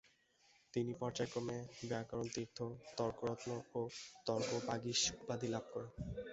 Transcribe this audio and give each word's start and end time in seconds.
তিনি 0.73 0.91
পর্যায়ক্রমে 0.93 1.57
‘‘ব্যাকরণতীর্থ’’, 1.89 2.59
‘‘তর্করত্ন’’ 2.97 3.49
ও 3.73 3.81
‘‘তর্কবাগীশ’’ 4.25 5.01
উপাধী 5.21 5.47
লাভ 5.47 5.65
করেন। 5.73 5.91